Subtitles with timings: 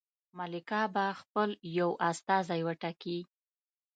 [0.37, 1.49] ملکه به خپل
[1.79, 3.17] یو استازی وټاکي.